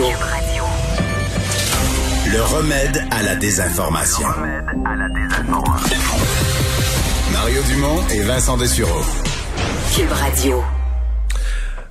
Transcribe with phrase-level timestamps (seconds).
[0.00, 0.64] Radio.
[2.32, 4.26] Le remède à la désinformation.
[7.30, 9.02] Mario Dumont et Vincent Dessureau.
[9.94, 10.62] Cube Radio.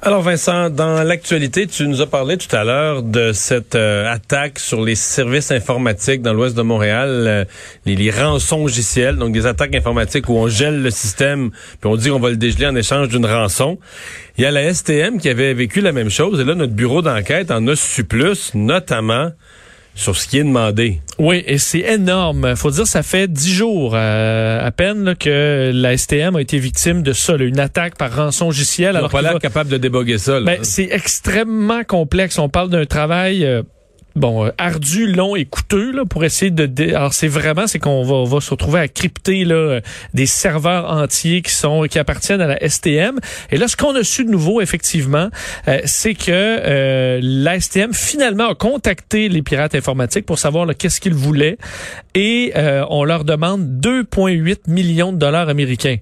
[0.03, 4.57] Alors Vincent, dans l'actualité, tu nous as parlé tout à l'heure de cette euh, attaque
[4.57, 7.45] sur les services informatiques dans l'ouest de Montréal, euh,
[7.85, 12.09] les, les rançongiciels, donc des attaques informatiques où on gèle le système, puis on dit
[12.09, 13.77] qu'on va le dégeler en échange d'une rançon.
[14.39, 17.04] Il y a la STM qui avait vécu la même chose, et là, notre bureau
[17.04, 19.29] d'enquête en a su plus, notamment
[19.95, 21.02] sur ce qui est demandé.
[21.20, 22.55] Oui, et c'est énorme.
[22.55, 26.58] Faut dire, ça fait dix jours euh, à peine là, que la STM a été
[26.58, 28.96] victime de ça, là, une attaque par rançon logiciel.
[28.96, 30.40] Alors pas l'air capable de déboguer ça.
[30.41, 32.40] Ben, c'est extrêmement complexe.
[32.40, 33.46] On parle d'un travail...
[33.46, 33.63] euh,
[34.15, 36.65] Bon, euh, ardu, long et coûteux là, pour essayer de.
[36.65, 39.81] dé- Alors c'est vraiment c'est qu'on va, va se retrouver à crypter là euh,
[40.13, 43.20] des serveurs entiers qui sont qui appartiennent à la STM.
[43.51, 45.29] Et là, ce qu'on a su de nouveau effectivement,
[45.70, 50.99] euh, c'est que euh, la STM finalement a contacté les pirates informatiques pour savoir qu'est-ce
[50.99, 51.57] qu'ils voulaient
[52.13, 55.98] et euh, on leur demande 2,8 millions de dollars américains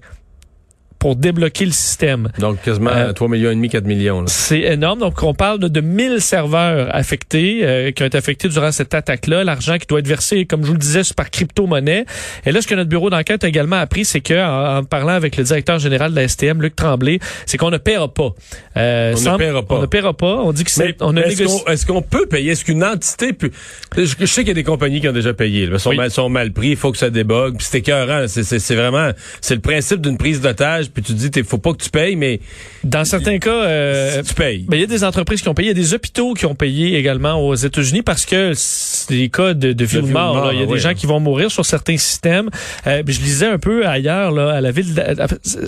[1.00, 2.28] pour débloquer le système.
[2.38, 4.24] Donc quasiment Euh, 3 millions et demi, 4 millions.
[4.28, 5.00] C'est énorme.
[5.00, 8.94] Donc, on parle de, de 1000 serveurs affectés, euh, qui ont été affectés durant cette
[8.94, 9.42] attaque-là.
[9.42, 12.04] L'argent qui doit être versé, comme je vous le disais, par crypto-monnaie.
[12.44, 15.14] Et là, ce que notre bureau d'enquête a également appris, c'est que en, en parlant
[15.14, 18.34] avec le directeur général de la STM, Luc Tremblay, c'est qu'on ne paiera pas.
[18.76, 19.74] Euh, On ne paiera pas.
[19.76, 20.36] On ne paiera pas.
[20.36, 20.96] On dit que c'est...
[21.00, 22.52] On a est-ce qu'on peut payer?
[22.52, 23.50] Est-ce qu'une entité peut...
[23.96, 25.66] Je, je sais qu'il y a des compagnies qui ont déjà payé.
[25.66, 25.96] Là, sont, Oui.
[25.96, 27.56] mal, sont mal pris, il faut que ça débogue.
[27.56, 28.26] Puis c'est écœurant.
[28.28, 29.10] C'est vraiment...
[29.40, 30.89] C'est le principe d'une prise d'otage.
[30.92, 32.40] Puis tu dis, il faut pas que tu payes, mais
[32.84, 33.50] Dans certains cas...
[33.64, 34.64] euh, tu payes.
[34.68, 36.46] Ben, il y a des entreprises qui ont payé, il y a des hôpitaux qui
[36.46, 40.06] ont payé également aux États-Unis parce que c'est des cas de, de vie De ou
[40.08, 40.50] mort.
[40.52, 40.74] Il y a oui.
[40.74, 42.50] des gens qui vont mourir sur certains systèmes.
[42.86, 45.14] Euh, puis je lisais un peu ailleurs, là, à la ville d'a-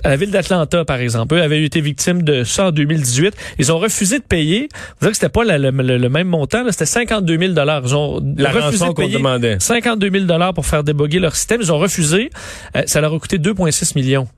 [0.05, 1.35] à la ville d'Atlanta, par exemple.
[1.35, 3.35] Eux avaient été victimes de ça en 2018.
[3.59, 4.69] Ils ont refusé de payer.
[4.73, 7.95] Vous savez que c'était pas la- le, le- le même montant, c'était 52 000 Ils
[7.95, 9.57] ont La refusé de payer demandait.
[9.61, 11.61] 52 000 pour faire déboguer leur système.
[11.61, 12.31] Ils ont refusé.
[12.77, 14.29] Euh, ça leur a coûté 2,6 millions.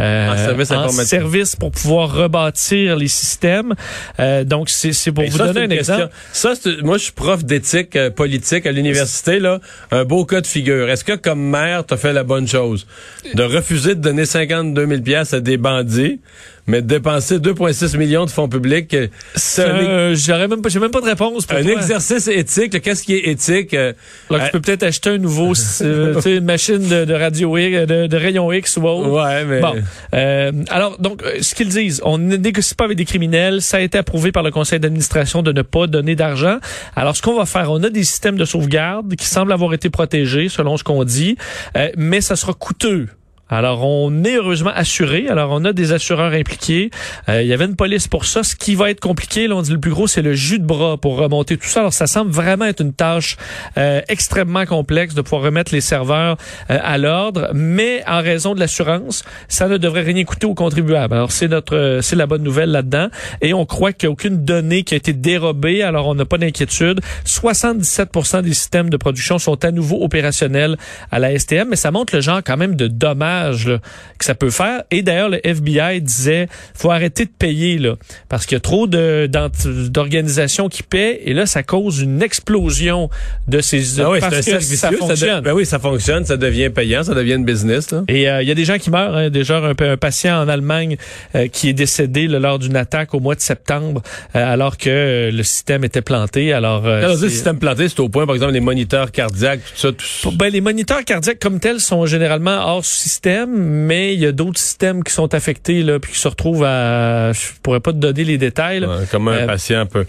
[0.00, 1.06] Euh, En service informatique.
[1.08, 3.74] service pour pouvoir rebâtir les systèmes.
[4.18, 6.08] Euh, donc, c'est c'est pour Et vous ça, donner un une exemple.
[6.32, 6.54] question.
[6.54, 9.38] Ça, moi, je suis prof d'éthique euh, politique à l'université.
[9.38, 9.60] là.
[9.90, 10.88] Un beau cas de figure.
[10.88, 12.86] Est-ce que, comme maire, tu as fait la bonne chose?
[13.34, 16.20] De refuser de donner 52 000 piastres à des bandits,
[16.66, 20.90] mais dépenser 2,6 millions de fonds publics, euh, c'est Euh, J'aurais même pas, j'ai même
[20.90, 21.72] pas de réponse pour un toi.
[21.72, 22.80] exercice éthique.
[22.82, 23.74] Qu'est-ce qui est éthique?
[23.74, 23.92] euh,
[24.30, 28.06] Alors, tu peux peut-être acheter un nouveau, euh, une machine de, de radio X, de,
[28.06, 29.08] de rayon X ou autre.
[29.10, 29.60] Ouais, mais...
[29.60, 29.74] Bon,
[30.14, 33.78] Euh, alors donc euh, ce qu'ils disent, on ne négocie pas avec des criminels, ça
[33.78, 36.58] a été approuvé par le conseil d'administration de ne pas donner d'argent.
[36.96, 39.90] Alors ce qu'on va faire, on a des systèmes de sauvegarde qui semblent avoir été
[39.90, 41.36] protégés selon ce qu'on dit,
[41.76, 43.06] euh, mais ça sera coûteux.
[43.50, 45.28] Alors, on est heureusement assuré.
[45.28, 46.90] Alors, on a des assureurs impliqués.
[47.28, 48.44] Euh, il y avait une police pour ça.
[48.44, 50.64] Ce qui va être compliqué, là, on dit le plus gros, c'est le jus de
[50.64, 51.80] bras pour remonter tout ça.
[51.80, 53.36] Alors, ça semble vraiment être une tâche
[53.76, 56.36] euh, extrêmement complexe de pouvoir remettre les serveurs
[56.70, 57.50] euh, à l'ordre.
[57.52, 61.14] Mais en raison de l'assurance, ça ne devrait rien coûter aux contribuables.
[61.14, 63.08] Alors, c'est notre, euh, c'est la bonne nouvelle là-dedans.
[63.40, 65.82] Et on croit qu'il n'y a aucune donnée qui a été dérobée.
[65.82, 67.00] Alors, on n'a pas d'inquiétude.
[67.26, 70.76] 77% des systèmes de production sont à nouveau opérationnels
[71.10, 73.78] à la STM, mais ça montre le genre quand même de dommages là,
[74.18, 74.82] que ça peut faire.
[74.90, 77.94] Et d'ailleurs, le FBI disait, faut arrêter de payer là,
[78.28, 83.08] parce qu'il y a trop d'organisations qui paient, et là, ça cause une explosion
[83.48, 84.76] de ces Ah oui, parce que ça vicieux.
[84.76, 85.40] Ça de- fonctionne.
[85.42, 87.90] ben oui, ça fonctionne, ça devient payant, ça devient une business.
[87.90, 88.02] Là.
[88.08, 89.16] Et euh, il y a des gens qui meurent.
[89.16, 90.96] Hein, déjà, un, un patient en Allemagne
[91.34, 94.02] euh, qui est décédé là, lors d'une attaque au mois de septembre,
[94.36, 96.52] euh, alors que euh, le système était planté.
[96.52, 99.80] Alors, euh, Alors, le système planté, c'est au point, par exemple, les moniteurs cardiaques, tout
[99.80, 100.32] ça, tout.
[100.32, 103.10] Ben, les moniteurs cardiaques comme tels sont généralement hors système,
[103.48, 107.32] mais il y a d'autres systèmes qui sont affectés là, puis qui se retrouvent à.
[107.32, 108.80] Je pourrais pas te donner les détails.
[108.80, 108.88] là.
[108.88, 110.04] Ouais, comme un Euh, patient un peu.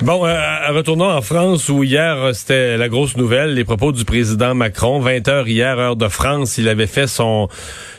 [0.00, 0.38] Bon, euh,
[0.70, 5.00] retournons en France où hier, euh, c'était la grosse nouvelle, les propos du président Macron.
[5.00, 7.48] 20 heures hier, heure de France, il avait fait son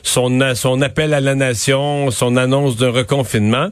[0.02, 3.68] son, a- son appel à la nation, son annonce d'un reconfinement.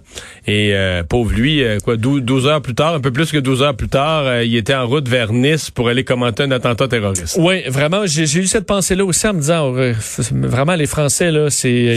[0.45, 3.38] Et euh, pauvre lui, euh, quoi, 12, 12 heures plus tard, un peu plus que
[3.38, 6.51] 12 heures plus tard, euh, il était en route vers Nice pour aller commenter un
[6.51, 7.38] attentat terroriste.
[7.39, 11.31] Oui, vraiment, j'ai eu cette pensée-là aussi en me disant, euh, f- vraiment, les Français,
[11.31, 11.95] là, c'est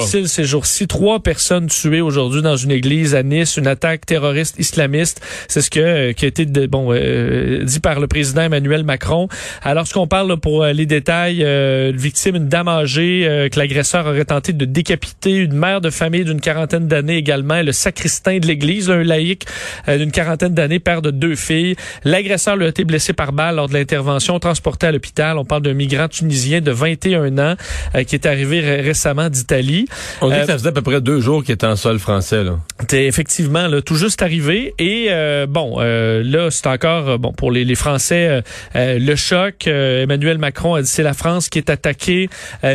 [0.00, 0.86] difficile ces jours-ci.
[0.86, 5.20] Trois personnes tuées aujourd'hui dans une église à Nice, une attaque terroriste islamiste.
[5.48, 8.84] C'est ce que euh, qui a été de- bon euh, dit par le président Emmanuel
[8.84, 9.28] Macron.
[9.62, 13.26] Alors, ce qu'on parle là, pour euh, les détails, euh, une victime, une dame âgée,
[13.26, 17.62] euh, que l'agresseur aurait tenté de décapiter, une mère de famille d'une quarantaine d'années également,
[17.62, 19.46] le sacristain de l'église, un laïc
[19.88, 21.76] euh, d'une quarantaine d'années, père de deux filles.
[22.04, 25.38] L'agresseur lui a été blessé par balle lors de l'intervention, transporté à l'hôpital.
[25.38, 27.54] On parle d'un migrant tunisien de 21 ans
[27.94, 29.86] euh, qui est arrivé ré- récemment d'Italie.
[30.20, 32.44] On dit que ça faisait à peu près deux jours qu'il était en sol français.
[32.44, 32.58] Là.
[32.88, 37.18] T'es effectivement là, tout juste arrivé et euh, bon, bon, euh, là, c'est encore euh,
[37.18, 38.42] bon pour les, les Français
[38.74, 39.66] le choc.
[39.66, 42.28] Emmanuel Macron a dit c'est la France qui est attaquée.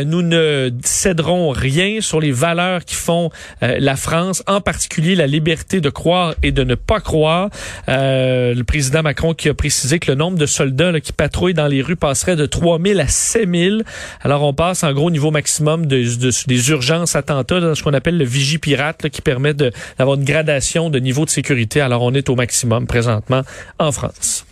[0.06, 3.30] nous ne céderons rien sur les valeurs qui font
[3.60, 7.50] la France, en particulier la liberté de croire et de ne pas croire.
[7.86, 11.82] le président Macron qui a précisé que le nombre de soldats qui patrouillent dans les
[11.82, 13.76] rues passerait de 3 000 à 7 000.
[14.22, 16.04] Alors on passe en gros niveau maximum de,
[16.46, 20.90] des urgences attentats dans ce qu'on appelle le vigie pirate qui permet d'avoir une gradation
[20.90, 21.80] de niveau de sécurité.
[21.80, 23.42] Alors on est au maximum présentement
[23.78, 24.44] en France.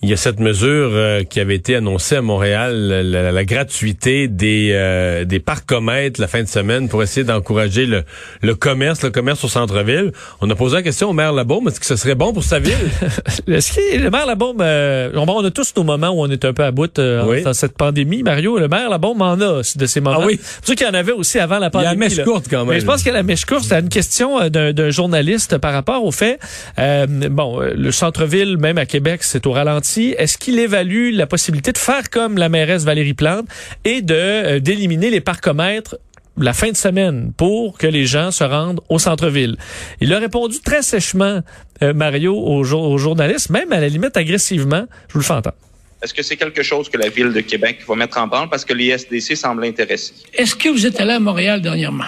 [0.00, 2.72] Il y a cette mesure euh, qui avait été annoncée à Montréal,
[3.02, 8.04] la, gratuité des euh, des parcomètres la fin de semaine pour essayer d'encourager le,
[8.40, 10.12] le commerce, le commerce au centre-ville.
[10.40, 12.60] On a posé la question au maire Labaume, est-ce que ce serait bon pour sa
[12.60, 12.74] ville?
[13.48, 16.52] Est-ce que le maire Labaume, euh, on a tous nos moments où on est un
[16.52, 18.22] peu à bout dans cette pandémie.
[18.22, 20.20] Mario, le maire Labaume en a de ces moments.
[20.22, 20.38] Ah oui.
[20.40, 21.90] C'est sûr qu'il y en avait aussi avant la pandémie.
[21.90, 22.74] Il y a la mèche courte quand même.
[22.74, 26.12] Mais je pense que la mèche courte, c'est une question d'un journaliste par rapport au
[26.12, 26.38] fait.
[26.76, 31.78] bon, le centre-ville, même à Québec, c'est au ralenti est-ce qu'il évalue la possibilité de
[31.78, 33.46] faire comme la mairesse Valérie Plante
[33.84, 35.98] et de euh, d'éliminer les parcomètres
[36.36, 39.56] la fin de semaine pour que les gens se rendent au centre-ville?
[40.00, 41.40] Il a répondu très sèchement,
[41.82, 42.64] euh, Mario, aux,
[42.98, 44.86] journalistes, même à la limite agressivement.
[45.08, 45.56] Je vous le fais entendre.
[46.02, 48.64] Est-ce que c'est quelque chose que la Ville de Québec va mettre en branle parce
[48.64, 50.14] que les SDC semblent intéressés?
[50.32, 52.04] Est-ce que vous êtes allé à Montréal dernièrement?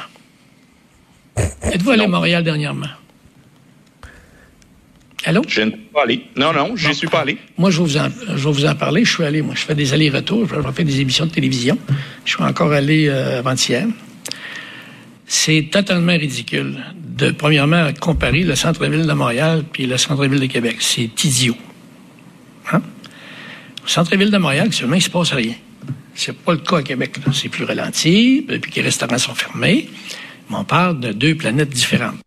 [1.62, 2.86] Êtes-vous allé à Montréal dernièrement?
[5.30, 5.42] Allô?
[5.46, 6.26] Je ne suis pas allé.
[6.34, 7.38] Non, non, je ne suis pas allé.
[7.56, 9.04] Moi, je vais, vous en, je vais vous en parler.
[9.04, 11.78] Je suis allé, moi, je fais des allers-retours, je fais des émissions de télévision.
[12.24, 13.86] Je suis encore allé euh, avant-hier.
[15.26, 20.78] C'est totalement ridicule de, premièrement, comparer le centre-ville de Montréal puis le centre-ville de Québec.
[20.80, 21.56] C'est idiot.
[22.72, 22.82] Hein?
[23.84, 25.54] Au centre-ville de Montréal, actuellement, il ne se passe rien.
[26.12, 27.14] C'est pas le cas à Québec.
[27.32, 29.88] C'est plus ralenti, puis que les restaurants sont fermés.
[30.50, 32.18] Mais on parle de deux planètes différentes.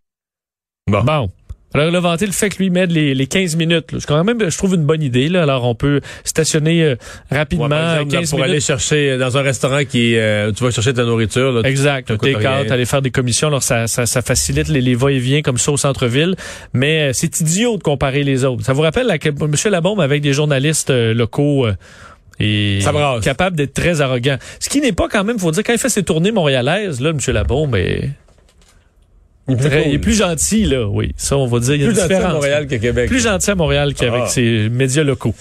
[0.87, 1.03] Bon.
[1.03, 1.29] bon.
[1.73, 3.87] Alors, il a vanté le fait que lui mette les, les 15 minutes.
[3.93, 5.27] C'est quand même, je trouve, une bonne idée.
[5.27, 5.43] Là.
[5.43, 6.95] Alors, on peut stationner euh,
[7.31, 10.93] rapidement ouais, exemple, pour aller chercher euh, dans un restaurant qui euh, tu vas chercher
[10.93, 11.51] ta nourriture.
[11.51, 12.13] Là, exact.
[12.19, 13.47] T'es aller faire des commissions.
[13.47, 16.35] Alors, ça, ça, ça facilite les, les va-et-vient comme ça au centre-ville.
[16.73, 18.63] Mais c'est idiot de comparer les autres.
[18.63, 19.55] Ça vous rappelle la, M.
[19.65, 21.67] Labombe avec des journalistes locaux
[22.39, 22.79] et
[23.23, 24.37] capable d'être très arrogant.
[24.59, 27.09] Ce qui n'est pas quand même, faut dire, quand il fait ses tournées montréalaises, là,
[27.09, 27.19] M.
[27.27, 27.75] Labombe
[29.49, 31.13] est il est, plus gentil, là, oui.
[31.17, 31.75] Ça, on va dire.
[31.75, 33.09] Il y a plus gentil à Montréal qu'à Québec.
[33.09, 34.27] Plus gentil à Montréal qu'avec ah.
[34.27, 35.35] ses médias locaux.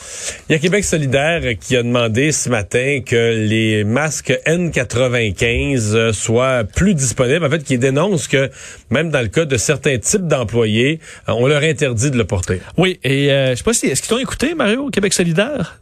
[0.49, 6.65] Il y a Québec solidaire qui a demandé ce matin que les masques N95 soient
[6.65, 7.45] plus disponibles.
[7.45, 8.51] En fait, qui dénonce que
[8.91, 12.61] même dans le cas de certains types d'employés, on leur interdit de le porter.
[12.77, 13.87] Oui, et euh, je sais pas si...
[13.87, 15.82] Est-ce qu'ils t'ont écouté, Mario, Québec solidaire?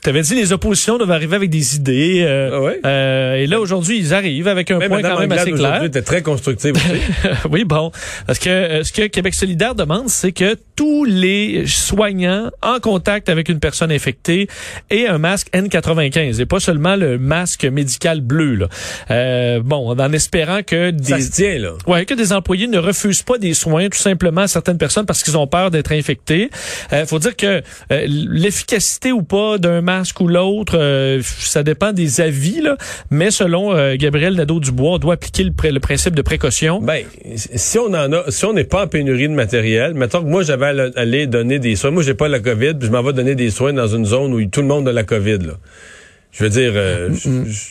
[0.00, 2.24] Je t'avais dit les oppositions doivent arriver avec des idées.
[2.26, 5.84] Euh, ah euh, et là aujourd'hui ils arrivent avec un point quand même assez clair.
[5.84, 7.28] était très constructif aussi.
[7.50, 7.92] oui bon
[8.26, 13.28] parce que euh, ce que Québec solidaire demande c'est que tous les soignants en contact
[13.28, 14.48] avec une personne infectée
[14.88, 18.68] aient un masque N95 et pas seulement le masque médical bleu là.
[19.10, 21.72] Euh, bon en espérant que des Ça se tient, là.
[21.86, 25.22] Ouais que des employés ne refusent pas des soins tout simplement à certaines personnes parce
[25.22, 26.48] qu'ils ont peur d'être infectés.
[26.90, 27.60] Il faut dire que
[27.90, 32.76] l'efficacité ou pas d'un masque ou l'autre, euh, ça dépend des avis, là,
[33.10, 36.80] mais selon euh, Gabriel Nadeau-Dubois, on doit appliquer le, le, principe de précaution.
[36.80, 37.04] Ben,
[37.34, 40.44] si on en a, si on n'est pas en pénurie de matériel, mettons que moi
[40.44, 43.12] j'avais à aller donner des soins, moi j'ai pas la COVID, puis je m'en vais
[43.12, 45.54] donner des soins dans une zone où tout le monde a la COVID, là.
[46.32, 47.10] Je veux dire, euh,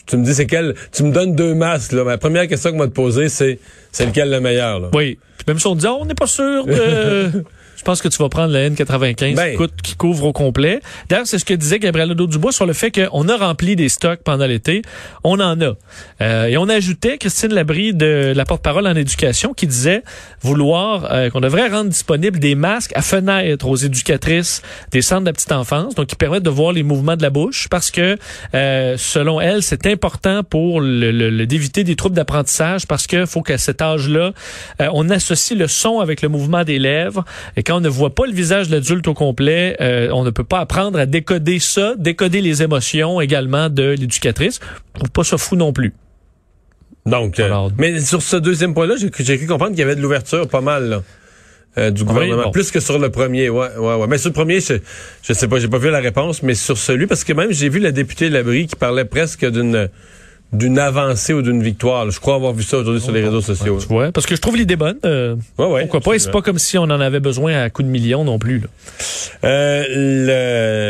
[0.06, 2.04] tu me dis c'est quel, tu me donnes deux masques là.
[2.04, 3.58] Ma première question que moi te poser c'est,
[3.90, 4.88] c'est lequel le meilleur là?
[4.92, 5.18] Oui.
[5.38, 7.42] Puis même si on dit oh, on n'est pas sûr de
[7.80, 9.56] Je pense que tu vas prendre la N95 ben.
[9.82, 10.82] qui, couvre au complet.
[11.08, 14.20] D'ailleurs, c'est ce que disait Gabriel Dubois sur le fait qu'on a rempli des stocks
[14.22, 14.82] pendant l'été.
[15.24, 15.72] On en a.
[16.20, 20.02] Euh, et on ajoutait Christine Labrie de la porte-parole en éducation qui disait
[20.42, 24.60] vouloir euh, qu'on devrait rendre disponible des masques à fenêtre aux éducatrices
[24.90, 27.30] des centres de la petite enfance, donc qui permettent de voir les mouvements de la
[27.30, 28.18] bouche parce que
[28.54, 33.56] euh, selon elle, c'est important pour le, d'éviter des troubles d'apprentissage parce que faut qu'à
[33.56, 34.32] cet âge-là,
[34.92, 37.24] on associe le son avec le mouvement des lèvres
[37.56, 40.30] et quand on ne voit pas le visage de l'adulte au complet, euh, on ne
[40.30, 44.58] peut pas apprendre à décoder ça, décoder les émotions également de l'éducatrice.
[44.94, 45.92] Trouve pas ça fou non plus.
[47.06, 50.48] Donc, euh, mais sur ce deuxième point-là, j'ai cru comprendre qu'il y avait de l'ouverture
[50.48, 51.02] pas mal.
[51.78, 54.06] Euh, du gouvernement, plus que sur le premier, ouais, ouais, ouais.
[54.08, 54.74] Mais sur le premier, je,
[55.22, 57.68] je sais pas, j'ai pas vu la réponse, mais sur celui, parce que même j'ai
[57.68, 59.88] vu la députée Labrie qui parlait presque d'une
[60.52, 62.04] d'une avancée ou d'une victoire.
[62.04, 62.10] là.
[62.10, 63.78] Je crois avoir vu ça aujourd'hui sur les réseaux sociaux.
[63.80, 64.96] Tu vois, parce que je trouve l'idée bonne.
[65.04, 66.14] euh, Ouais, ouais, pourquoi pas?
[66.14, 68.58] Et c'est pas comme si on en avait besoin à coup de millions non plus.
[68.58, 68.66] là.
[69.44, 69.84] Euh,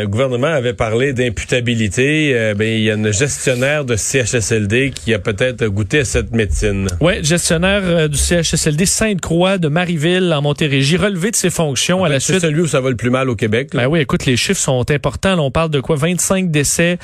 [0.01, 2.31] le gouvernement avait parlé d'imputabilité.
[2.33, 6.31] Euh, ben, il y a une gestionnaire de CHSLD qui a peut-être goûté à cette
[6.31, 6.87] médecine.
[6.99, 12.09] Ouais, gestionnaire euh, du CHSLD Sainte-Croix de Marieville en Montérégie, relevé de ses fonctions à
[12.09, 13.73] la C'est suite celui où ça va le plus mal au Québec.
[13.73, 13.83] là.
[13.83, 15.35] Ben oui, écoute, les chiffres sont importants.
[15.35, 15.95] Là, on parle de quoi?
[15.95, 16.97] 25 décès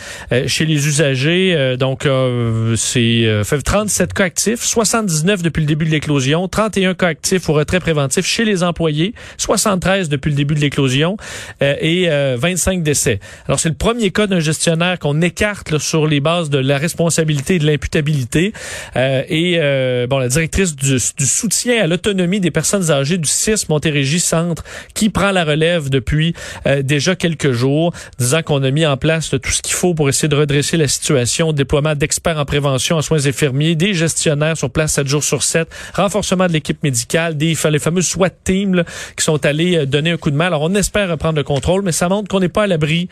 [0.48, 1.76] chez les usagers.
[1.80, 2.06] donc,
[2.48, 7.08] euh, c'est euh, fait 37 cas actifs, 79 depuis le début de l'éclosion, 31 cas
[7.08, 11.18] actifs au retrait préventif chez les employés, 73 depuis le début de l'éclosion
[11.62, 13.20] euh, et euh, 25 décès.
[13.48, 16.78] Alors, c'est le premier cas d'un gestionnaire qu'on écarte là, sur les bases de la
[16.78, 18.54] responsabilité et de l'imputabilité.
[18.96, 23.30] Euh, et euh, bon, la directrice du, du soutien à l'autonomie des personnes âgées du
[23.30, 24.64] CIS Montérégie Centre
[24.94, 26.34] qui prend la relève depuis
[26.66, 30.10] euh, déjà quelques jours, disant qu'on a mis en place tout ce qu'il faut pour
[30.10, 34.70] essayer de redresser la situation, déploiement d'experts en prévention, en soins infirmiers, des gestionnaires sur
[34.70, 38.84] place 7 jours sur 7, renforcement de l'équipe médicale, des les fameux SWAT teams là,
[39.16, 40.48] qui sont allés euh, donner un coup de main.
[40.48, 43.10] Alors on espère reprendre le contrôle, mais ça montre qu'on n'est pas à l'abri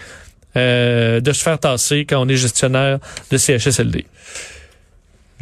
[0.56, 3.00] euh, de se faire tasser quand on est gestionnaire
[3.32, 4.06] de CHSLD.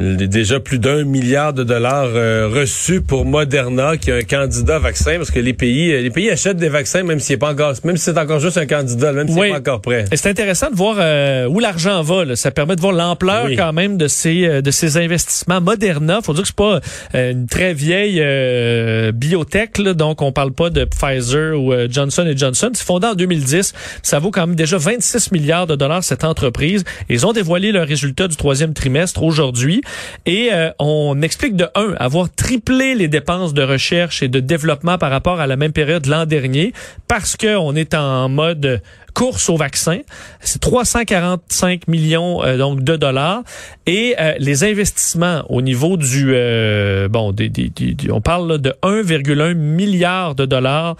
[0.00, 4.18] Il y a déjà plus d'un milliard de dollars euh, reçus pour Moderna, qui est
[4.18, 7.38] un candidat vaccin, parce que les pays, euh, les pays achètent des vaccins, même s'il
[7.38, 9.46] pas encore, même si c'est encore juste un candidat, même s'il Oui.
[9.46, 10.04] n'est pas encore prêt.
[10.10, 12.24] Et c'est intéressant de voir euh, où l'argent va.
[12.24, 12.34] là.
[12.34, 13.54] Ça permet de voir l'ampleur Oui.
[13.54, 15.60] quand même de ces euh, de ces investissements.
[15.60, 16.80] Moderna, faut dire que c'est pas
[17.14, 22.28] euh, une très vieille euh, biotech, là, donc on parle pas de Pfizer ou Johnson
[22.34, 22.70] Johnson.
[22.74, 23.72] C'est fondé en 2010.
[24.02, 26.82] Ça vaut quand même déjà 26 milliards de dollars cette entreprise.
[27.08, 29.82] Ils ont dévoilé leurs résultats du troisième trimestre aujourd'hui
[30.26, 34.98] et euh, on explique de un avoir triplé les dépenses de recherche et de développement
[34.98, 36.72] par rapport à la même période l'an dernier
[37.08, 38.82] parce que on est en mode
[39.14, 40.00] course au vaccin.
[40.40, 43.42] C'est 345 millions euh, donc de dollars
[43.86, 48.74] et euh, les investissements au niveau du euh, bon des, des- des- on parle de
[48.82, 50.96] 1,1 milliard de dollars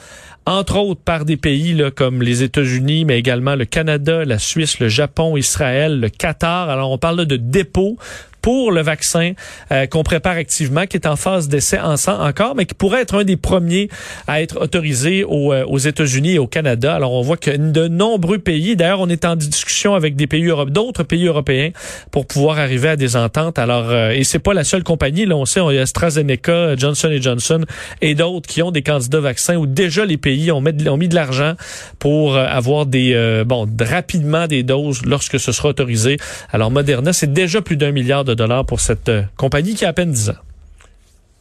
[0.47, 4.79] entre autres par des pays là, comme les États-Unis, mais également le Canada, la Suisse,
[4.79, 6.69] le Japon, Israël, le Qatar.
[6.69, 7.97] Alors on parle de dépôts
[8.45, 9.33] pour le vaccin
[9.73, 13.01] euh, qu'on prépare activement, qui est en phase d'essai en sang encore, mais qui pourrait
[13.01, 13.89] être un des premiers
[14.27, 16.95] à être autorisé aux, euh, aux États-Unis et au Canada.
[16.95, 20.51] Alors on voit que de nombreux pays, d'ailleurs on est en discussion avec des pays
[20.69, 21.71] d'autres pays européens
[22.11, 23.59] pour pouvoir arriver à des ententes.
[23.59, 26.77] Alors euh, et c'est pas la seule compagnie, là on sait, on y a AstraZeneca,
[26.77, 27.65] Johnson Johnson
[28.03, 30.99] et d'autres qui ont des candidats vaccins où déjà les pays ont, mis de- ont
[30.99, 31.55] mis de l'argent
[31.99, 36.19] pour euh, avoir des euh, bon rapidement des doses lorsque ce sera autorisé.
[36.53, 39.89] Alors Moderna, c'est déjà plus d'un milliard de dollars pour cette euh, compagnie qui a
[39.89, 40.35] à peine 10 ans.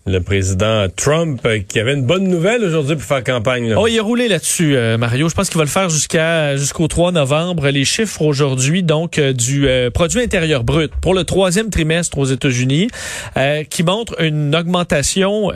[0.05, 3.69] Le président Trump, euh, qui avait une bonne nouvelle aujourd'hui pour faire campagne.
[3.69, 3.79] là.
[3.79, 5.29] Oh, il a roulé là-dessus, euh, Mario.
[5.29, 7.69] Je pense qu'il va le faire jusqu'à jusqu'au 3 novembre.
[7.69, 12.89] Les chiffres aujourd'hui, donc, du euh, produit intérieur brut pour le troisième trimestre aux États-Unis,
[13.37, 15.51] euh, qui montre une augmentation,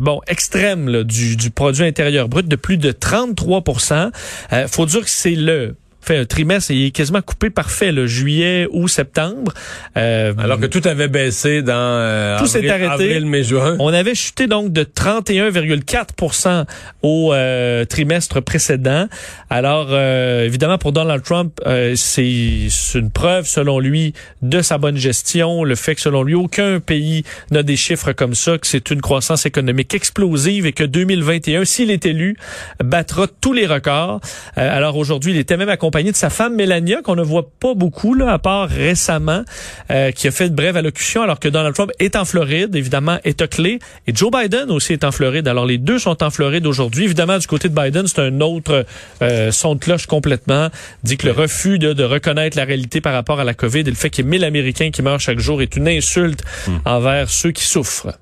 [0.00, 4.10] bon, extrême là, du, du produit intérieur brut de plus de 33%
[4.54, 5.74] euh, Faut dire que c'est le
[6.10, 9.52] fait un trimestre, il est quasiment coupé parfait, le juillet ou septembre.
[9.96, 13.04] Euh, Alors que tout avait baissé dans euh, Tout s'est avril, arrêté.
[13.04, 13.76] avril, mai, juin.
[13.78, 16.64] On avait chuté donc de 31,4%
[17.02, 19.06] au euh, trimestre précédent.
[19.50, 24.12] Alors, euh, évidemment, pour Donald Trump, euh, c'est une preuve, selon lui,
[24.42, 28.34] de sa bonne gestion, le fait que, selon lui, aucun pays n'a des chiffres comme
[28.34, 32.36] ça, que c'est une croissance économique explosive et que 2021, s'il est élu,
[32.82, 34.20] battra tous les records.
[34.56, 38.14] Alors, aujourd'hui, il était même accompagné de sa femme Melania, qu'on ne voit pas beaucoup,
[38.14, 39.44] là, à part récemment,
[39.90, 43.18] euh, qui a fait de brève allocution, alors que Donald Trump est en Floride, évidemment,
[43.24, 43.78] est clé.
[44.06, 45.46] Et Joe Biden aussi est en Floride.
[45.46, 47.04] Alors, les deux sont en Floride aujourd'hui.
[47.04, 48.86] Évidemment, du côté de Biden, c'est un autre
[49.22, 50.68] euh, son de cloche complètement.
[51.04, 53.84] Dit que le refus de, de reconnaître la réalité par rapport à la COVID et
[53.84, 56.42] le fait qu'il y ait 1000 Américains qui meurent chaque jour est une insulte
[56.84, 58.18] envers ceux qui souffrent.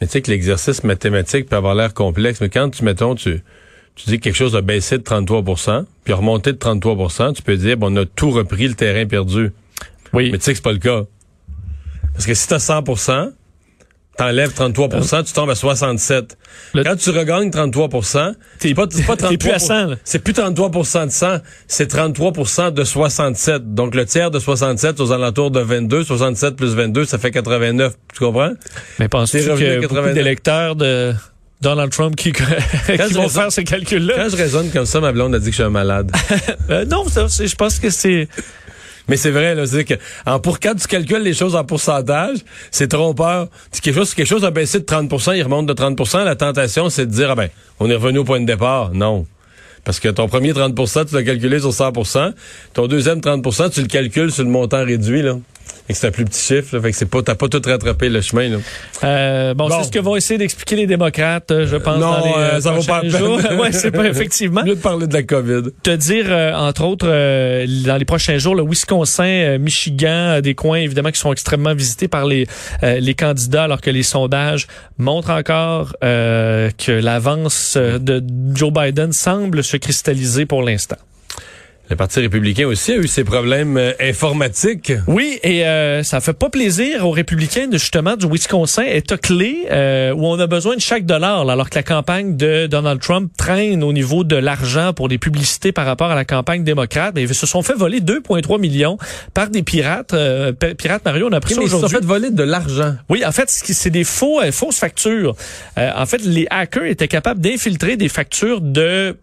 [0.00, 3.42] Mais tu sais que l'exercice mathématique peut avoir l'air complexe, mais quand tu, mettons, tu,
[3.96, 7.42] tu dis que quelque chose a baissé de 33% puis a remonté de 33% tu
[7.42, 9.52] peux dire, bon, on a tout repris le terrain perdu.
[10.12, 10.30] Oui.
[10.30, 11.02] Mais tu sais que c'est pas le cas.
[12.12, 13.32] Parce que si t'as 100%
[14.16, 16.38] t'enlèves 33% tu tombes à 67.
[16.72, 17.88] Le- Quand tu regagnes 33
[18.58, 19.96] c'est pas, pas 33 T'es plus à 100, là.
[20.04, 21.38] C'est plus 33% de 100,
[21.68, 23.74] c'est 33% de 67.
[23.74, 27.94] Donc le tiers de 67 aux alentours de 22, 67 plus 22, ça fait 89.
[28.14, 28.52] Tu comprends?
[28.98, 30.14] Mais penses-tu que beaucoup 89.
[30.14, 31.12] d'électeurs de
[31.60, 34.14] Donald Trump qui, qui vont raisonne- faire ces calculs-là?
[34.16, 36.10] Quand je raisonne comme ça, ma blonde a dit que je suis un malade.
[36.70, 38.28] Euh, non, ça, je pense que c'est...
[39.08, 39.94] Mais c'est vrai, là, c'est que
[40.26, 42.38] en, pour quand tu calcules les choses en pourcentage,
[42.72, 43.46] c'est trompeur.
[43.70, 46.90] Si quelque chose, quelque chose a baissé de 30% il remonte de 30% La tentation,
[46.90, 47.48] c'est de dire, ah ben,
[47.78, 48.90] on est revenu au point de départ.
[48.94, 49.24] Non.
[49.84, 52.32] Parce que ton premier 30% tu l'as calculé sur 100%
[52.74, 55.36] Ton deuxième 30% tu le calcules sur le montant réduit, là.
[55.88, 57.62] Et que c'est un plus petit chiffre, là, fait que c'est pas, t'as pas tout
[57.64, 58.56] rattrapé le chemin, là.
[59.04, 59.78] Euh, bon, Bon.
[59.78, 62.36] c'est ce que vont essayer d'expliquer les démocrates, euh, je pense, Non, dans les euh,
[62.56, 63.50] euh, ça vaut pas prochains la peine.
[63.50, 63.58] jours.
[63.60, 64.64] ouais, c'est pas effectivement.
[64.64, 65.62] Mieux de parler de la COVID.
[65.84, 70.40] te dire, euh, entre autres, euh, dans les prochains jours, le Wisconsin, euh, Michigan, euh,
[70.40, 72.46] des coins évidemment qui sont extrêmement visités par les
[72.82, 74.66] euh, les candidats, alors que les sondages
[74.98, 78.22] montrent encore euh, que l'avance euh, de
[78.54, 80.96] Joe Biden semble se cristalliser pour l'instant.
[81.88, 84.92] Le Parti républicain aussi a eu ses problèmes euh, informatiques.
[85.06, 89.66] Oui, et euh, ça fait pas plaisir aux républicains de justement du Wisconsin, État clé
[89.70, 93.00] euh, où on a besoin de chaque dollar, là, alors que la campagne de Donald
[93.00, 97.12] Trump traîne au niveau de l'argent pour les publicités par rapport à la campagne démocrate.
[97.14, 98.98] Mais ils se sont fait voler 2,3 millions
[99.32, 100.12] par des pirates.
[100.12, 101.98] Euh, pi- pirates Mario, on a appris ça Mais ils se sont aujourd'hui.
[101.98, 102.96] fait voler de l'argent.
[103.08, 105.36] Oui, en fait, c'est des faux, euh, fausses factures.
[105.78, 109.16] Euh, en fait, les hackers étaient capables d'infiltrer des factures de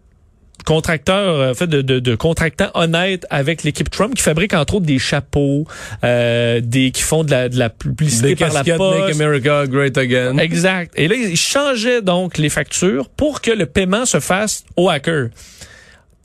[0.64, 4.74] contracteurs, euh, en fait, de, de, de contractants honnêtes avec l'équipe Trump qui fabriquent entre
[4.74, 5.66] autres des chapeaux,
[6.02, 9.20] euh, des qui font de la, de la publicité Des par la Make poste.
[9.20, 10.38] America Great Again.
[10.38, 10.92] Exact.
[10.96, 15.28] Et là, ils changeaient donc les factures pour que le paiement se fasse aux hackers.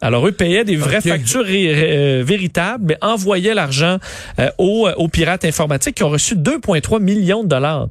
[0.01, 3.97] Alors, eux payaient des vraies factures euh, véritables, mais envoyaient l'argent
[4.39, 7.89] euh, aux, aux pirates informatiques qui ont reçu 2,3 millions de dollars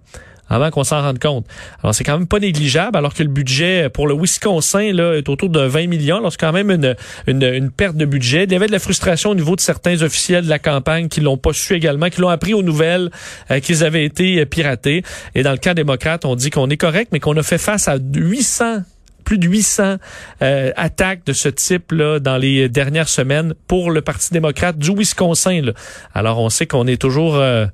[0.48, 1.46] avant qu'on s'en rende compte.
[1.82, 5.28] Alors, c'est quand même pas négligeable, alors que le budget pour le Wisconsin là, est
[5.28, 6.16] autour de 20 millions.
[6.18, 8.44] Alors, c'est quand même une, une, une perte de budget.
[8.44, 11.20] Il y avait de la frustration au niveau de certains officiels de la campagne qui
[11.20, 13.10] l'ont pas su également, qui l'ont appris aux nouvelles
[13.50, 15.02] euh, qu'ils avaient été euh, piratés.
[15.34, 17.88] Et dans le cas démocrate, on dit qu'on est correct, mais qu'on a fait face
[17.88, 18.82] à 800
[19.24, 19.96] plus de 800
[20.40, 25.60] euh, attaques de ce type-là dans les dernières semaines pour le Parti démocrate du Wisconsin.
[25.60, 25.72] là.
[26.14, 27.66] Alors, on sait qu'on est toujours euh,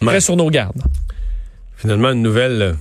[0.00, 0.08] Ouais.
[0.12, 0.80] très sur nos gardes.
[1.80, 2.72] Finalement, une nouvelle euh,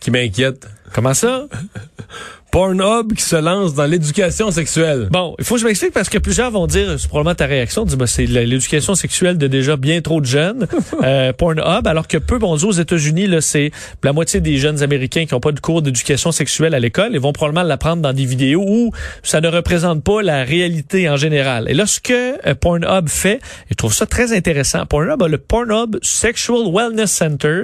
[0.00, 0.66] qui m'inquiète.
[0.94, 1.44] Comment ça?
[2.52, 5.08] Pornhub qui se lance dans l'éducation sexuelle.
[5.10, 7.86] Bon, il faut que je m'explique parce que plusieurs vont dire, c'est probablement ta réaction,
[7.86, 10.66] dis, bah, c'est l'éducation sexuelle de déjà bien trop de jeunes,
[11.02, 13.70] euh, Pornhub, alors que peu, bon, aux États-Unis, là, c'est
[14.04, 17.18] la moitié des jeunes Américains qui n'ont pas de cours d'éducation sexuelle à l'école et
[17.18, 21.70] vont probablement l'apprendre dans des vidéos où ça ne représente pas la réalité en général.
[21.70, 25.38] Et là, ce que euh, Pornhub fait, je trouve ça très intéressant, Pornhub a le
[25.38, 27.62] Pornhub Sexual Wellness Center,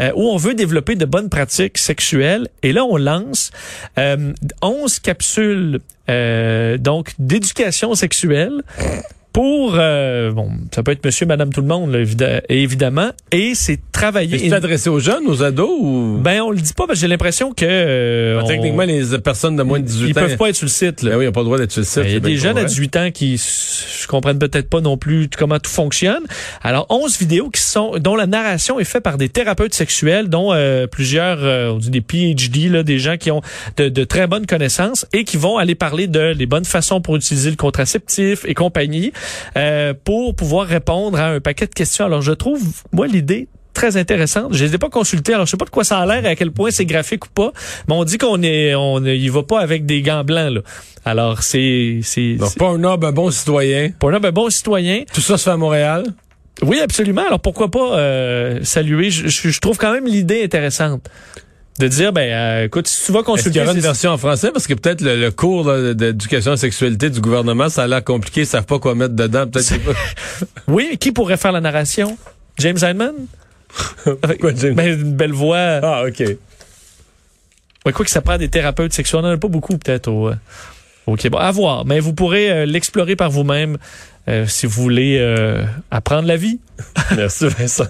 [0.00, 2.48] euh, où on veut développer de bonnes pratiques sexuelles.
[2.62, 3.50] Et là, on lance
[3.98, 4.32] euh,
[4.62, 8.62] 11 capsules euh, donc d'éducation sexuelle
[9.32, 13.52] pour euh, bon ça peut être monsieur madame tout le monde là, évid- évidemment et
[13.54, 16.18] c'est travailler Est-ce adressé aux jeunes, aux ados ou?
[16.22, 19.56] Ben on le dit pas parce que j'ai l'impression que euh, on- techniquement les personnes
[19.56, 21.10] de moins de 18 ils ans peuvent pas être sur le site là.
[21.12, 21.96] Ben oui, ils n'ont pas le droit d'être sur le site.
[22.02, 22.68] Ben, Il y a c'est des jeunes à correct.
[22.68, 26.22] 18 ans qui s- comprennent peut-être pas non plus comment tout fonctionne.
[26.62, 30.52] Alors, 11 vidéos qui sont dont la narration est faite par des thérapeutes sexuels, dont
[30.52, 33.40] euh, plusieurs, euh, on dit des PhD, là, des gens qui ont
[33.78, 37.16] de, de très bonnes connaissances et qui vont aller parler de les bonnes façons pour
[37.16, 39.12] utiliser le contraceptif et compagnie
[39.56, 42.04] euh, pour pouvoir répondre à un paquet de questions.
[42.06, 44.52] Alors, je trouve, moi, l'idée très intéressante.
[44.52, 46.34] Je les ai pas consultés, alors je sais pas de quoi ça a l'air, à
[46.36, 47.52] quel point c'est graphique ou pas,
[47.88, 50.60] mais on dit qu'on est, on, il va pas avec des gants blancs là.
[51.06, 53.90] Alors c'est, c'est, Donc c'est- Pornhub, un bon citoyen.
[53.98, 55.04] pour un bon citoyen.
[55.12, 56.04] Tout ça se fait à Montréal?
[56.60, 57.22] Oui, absolument.
[57.26, 59.08] Alors pourquoi pas euh, saluer?
[59.10, 61.08] Je, je- je trouve quand même l'idée intéressante
[61.78, 64.10] de dire ben euh, écoute si tu vas Est-ce qu'il consulter y aura une version
[64.10, 64.50] en français?
[64.52, 67.86] Parce que peut-être le, le cours là, d'éducation à la sexualité du gouvernement, ça a
[67.86, 69.46] l'air compliqué, ils savent pas quoi mettre dedans.
[69.46, 69.72] Peut-être
[70.68, 72.16] oui qui pourrait faire la narration?
[72.58, 73.14] James Hyndman?
[74.04, 74.74] Quoi, James?
[74.74, 76.22] ben, une belle voix Ah, OK.
[77.84, 79.20] Ouais, quoi que ça prend des thérapeutes sexuels.
[79.20, 80.34] On n'en a pas beaucoup, peut-être, au, euh,
[81.06, 81.40] au Québec.
[81.42, 81.84] À voir.
[81.84, 83.78] Mais vous pourrez euh, l'explorer par vous-même
[84.28, 86.60] euh, si vous voulez euh, apprendre la vie.
[87.16, 87.86] Merci, Vincent.